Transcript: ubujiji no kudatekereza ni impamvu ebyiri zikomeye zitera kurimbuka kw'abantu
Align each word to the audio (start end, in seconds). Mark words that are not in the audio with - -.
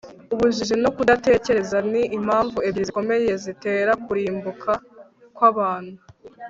ubujiji 0.33 0.75
no 0.83 0.89
kudatekereza 0.95 1.77
ni 1.91 2.01
impamvu 2.17 2.57
ebyiri 2.67 2.87
zikomeye 2.89 3.31
zitera 3.43 3.91
kurimbuka 4.05 4.71
kw'abantu 5.35 5.95